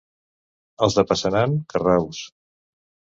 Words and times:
Els 0.87 0.95
de 0.99 1.03
Passanant, 1.11 1.53
carraus. 1.73 2.23